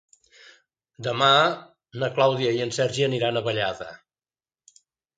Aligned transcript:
Demà 1.07 1.27
na 2.05 2.11
Clàudia 2.17 2.57
i 2.59 2.65
en 2.67 2.75
Sergi 2.81 3.09
aniran 3.13 3.37
a 3.37 3.47
Vallada. 3.51 3.93